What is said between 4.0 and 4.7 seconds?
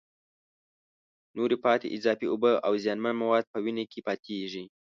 پاتېږي.